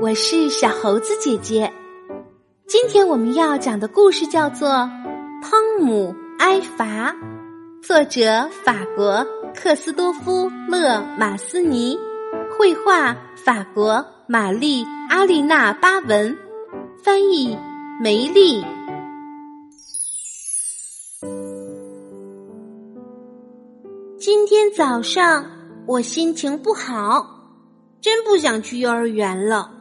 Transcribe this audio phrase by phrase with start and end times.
[0.00, 1.70] 我是小猴子姐姐。
[2.66, 4.68] 今天我们要讲的故事叫做
[5.42, 7.12] 《汤姆挨罚》，
[7.86, 11.98] 作者法国克斯多夫勒马斯尼，
[12.56, 16.34] 绘画法国玛丽阿丽娜巴文，
[17.04, 17.58] 翻译
[18.02, 18.64] 梅丽。
[24.18, 25.44] 今天早上
[25.86, 27.26] 我心情不好，
[28.00, 29.72] 真不想去幼儿园了。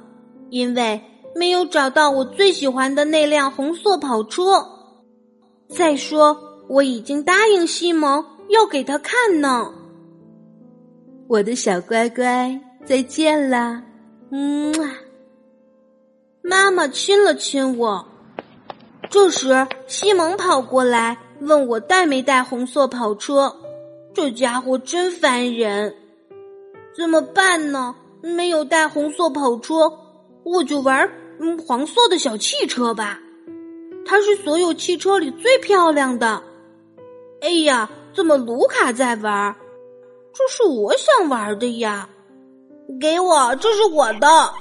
[0.49, 1.02] 因为
[1.35, 4.66] 没有找到我最喜欢的那辆红色跑车。
[5.67, 9.73] 再说，我已经答应西蒙要给他看呢。
[11.27, 13.84] 我的小乖乖，再见啦！
[14.31, 14.73] 嗯，
[16.41, 18.05] 妈妈亲了亲我。
[19.11, 23.55] 这时，西蒙跑过来问我带没带红色跑车。
[24.13, 25.95] 这家伙真烦人，
[26.97, 27.95] 怎么办呢？
[28.22, 29.91] 没有带红色跑车。
[30.43, 33.19] 我就玩嗯黄色的小汽车吧，
[34.05, 36.44] 它是所有汽车里最漂亮的。
[37.41, 39.55] 哎呀，怎么卢卡在玩？
[40.33, 42.09] 这是我想玩的呀！
[42.99, 44.53] 给我，这是我的！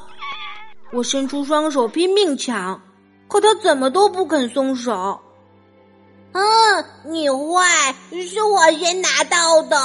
[0.93, 2.81] 我伸出双手拼命抢，
[3.29, 5.21] 可他怎么都不肯松手。
[6.33, 6.43] 嗯，
[7.07, 9.77] 你坏，是我先拿到的。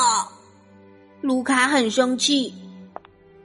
[1.22, 2.54] 卢卡很生气。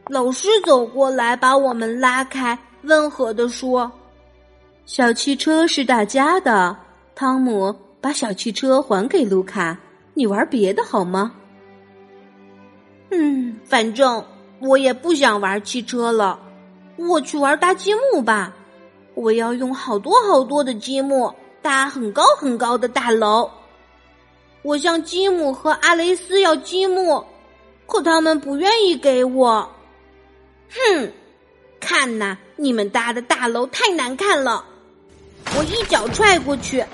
[0.08, 3.90] 老师走过来，把我们拉开，温和地说
[4.86, 6.74] ：“小汽车是大家的。”
[7.14, 9.76] 汤姆把小汽车还给卢卡
[10.14, 11.32] ：“你玩别的好吗？”
[13.10, 14.24] 嗯，反正
[14.60, 16.38] 我也不想玩汽车了，
[16.96, 18.54] 我去玩搭积木吧。
[19.14, 23.50] 我要用好多好多的积木搭很高很高的大楼。
[24.62, 27.22] 我向吉姆和阿雷斯要积木，
[27.86, 29.68] 可他们不愿意给我。
[30.70, 31.12] 哼，
[31.80, 34.64] 看呐，你们搭的大楼太难看了！
[35.56, 36.84] 我一脚踹过去，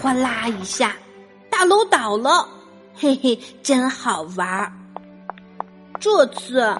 [0.00, 0.96] 哗啦一下，
[1.50, 2.48] 大楼倒了。
[2.94, 4.72] 嘿嘿，真好玩儿。
[5.98, 6.74] 这次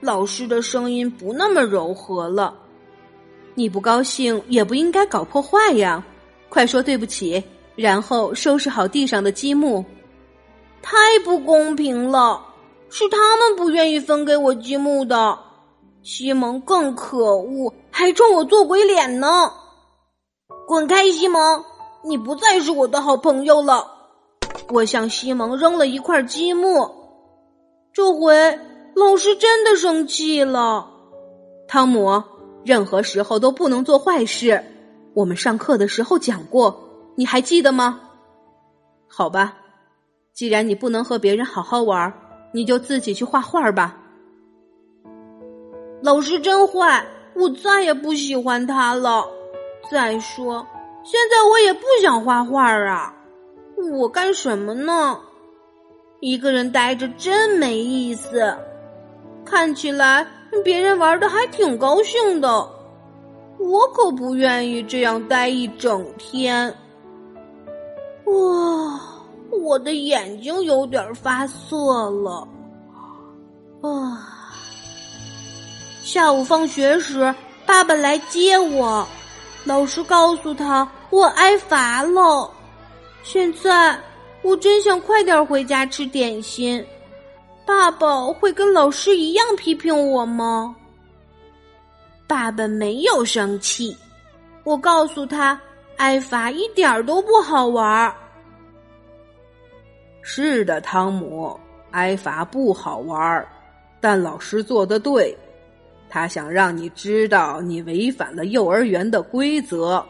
[0.00, 2.54] 老师的声音不那么柔和了。
[3.54, 6.04] 你不高兴也不应该搞破坏呀！
[6.48, 7.42] 快说对不起，
[7.74, 9.84] 然后收拾好地上的积木。
[10.80, 12.40] 太不公平了，
[12.88, 15.38] 是他们不愿意分给我积木的。
[16.10, 19.52] 西蒙更可恶，还冲我做鬼脸呢！
[20.66, 21.62] 滚开，西蒙！
[22.02, 23.86] 你不再是我的好朋友了。
[24.70, 26.90] 我向西蒙扔了一块积木。
[27.92, 28.58] 这回
[28.96, 30.88] 老师真的生气了。
[31.68, 32.24] 汤姆，
[32.64, 34.64] 任何时候都不能做坏事。
[35.12, 38.00] 我们上课的时候讲过，你还记得吗？
[39.06, 39.58] 好吧，
[40.32, 42.10] 既然你不能和别人好好玩，
[42.54, 43.94] 你就自己去画画吧。
[46.00, 47.04] 老师真坏，
[47.34, 49.24] 我再也不喜欢他了。
[49.90, 50.66] 再说，
[51.02, 53.14] 现在我也不想画画啊，
[53.98, 55.18] 我干什么呢？
[56.20, 58.56] 一个人待着真没意思。
[59.44, 60.26] 看起来
[60.62, 62.48] 别人玩的还挺高兴的，
[63.58, 66.72] 我可不愿意这样待一整天。
[68.26, 69.00] 哇，
[69.62, 72.46] 我的眼睛有点发涩了。
[73.80, 74.34] 啊。
[76.08, 77.34] 下午放学时，
[77.66, 79.06] 爸爸来接我。
[79.62, 82.50] 老师告诉他我挨罚了。
[83.22, 84.00] 现在
[84.40, 86.82] 我真想快点回家吃点心。
[87.66, 90.74] 爸爸会跟老师一样批评我吗？
[92.26, 93.94] 爸爸没有生气。
[94.64, 95.60] 我告诉他，
[95.98, 98.14] 挨罚一点都不好玩儿。
[100.22, 103.46] 是的，汤姆，挨罚不好玩儿，
[104.00, 105.36] 但老师做的对。
[106.10, 110.04] 他想让你知道，你违反了幼儿园的规则。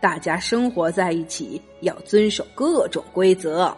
[0.00, 3.76] 大家生活在一起，要遵守各种规则。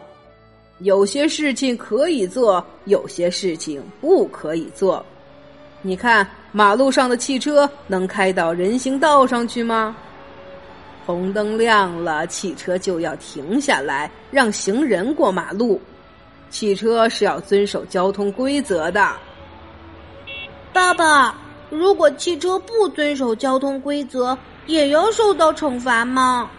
[0.79, 5.05] 有些事情可以做，有些事情不可以做。
[5.81, 9.95] 你看，马路上的汽车能开到人行道上去吗？
[11.05, 15.81] 红灯亮了，汽车就要停下来，让行人过马路。
[16.49, 19.13] 汽车是要遵守交通规则的。
[20.83, 21.33] 爸爸，
[21.69, 26.51] 如果汽车不遵守交通规则，也要受到惩罚吗？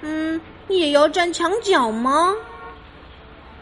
[0.00, 2.34] 嗯，也要站墙角吗？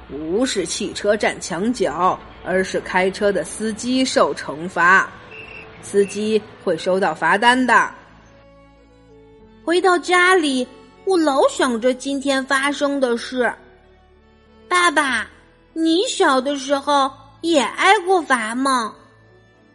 [0.09, 5.07] 不是汽车站墙角，而是开车的司机受惩罚，
[5.83, 7.91] 司机会收到罚单的。
[9.63, 10.67] 回到家里，
[11.05, 13.53] 我老想着今天发生的事。
[14.67, 15.29] 爸爸，
[15.75, 17.13] 你小的时候
[17.43, 18.95] 也挨过罚吗？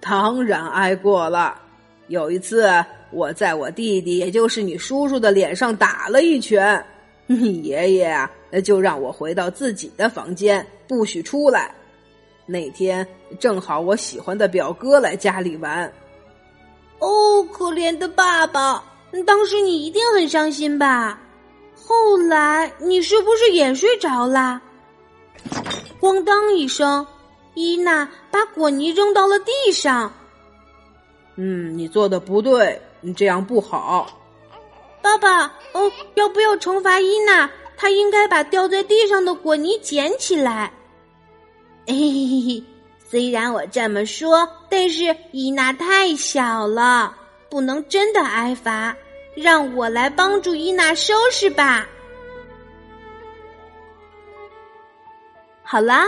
[0.08, 1.60] 当然挨过了，
[2.10, 2.70] 有一次，
[3.10, 6.86] 我在我弟弟，也就是你叔叔的脸上打了一拳，
[7.26, 8.30] 你爷爷啊，
[8.64, 11.74] 就让我回到自己的房间，不许出来。
[12.46, 13.06] 那天
[13.40, 15.92] 正好我喜欢的表哥来家里玩。
[17.00, 18.84] 哦，可怜的爸爸，
[19.26, 21.20] 当时你一定很伤心吧？
[21.74, 24.62] 后来你是不是也睡着啦？
[26.00, 27.06] 咣当一声，
[27.56, 30.14] 伊娜把果泥扔到了地上。
[31.36, 34.22] 嗯，你做的不对，你这样不好。
[35.02, 37.50] 爸爸，哦，要不要惩罚伊娜？
[37.76, 40.72] 她应该把掉在地上的果泥捡起来。
[41.88, 42.64] 嘿嘿嘿，
[43.10, 47.16] 虽然我这么说，但是伊娜太小了，
[47.50, 48.96] 不能真的挨罚。
[49.36, 51.86] 让我来帮助伊娜收拾吧。
[55.62, 56.08] 好啦，